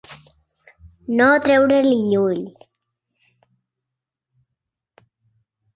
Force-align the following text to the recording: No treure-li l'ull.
No 1.19 1.27
treure-li 1.43 1.99
l'ull. 2.15 2.41